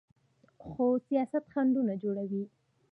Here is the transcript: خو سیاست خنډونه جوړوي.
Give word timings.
خو 0.65 0.83
سیاست 1.07 1.43
خنډونه 1.53 1.93
جوړوي. 2.03 2.43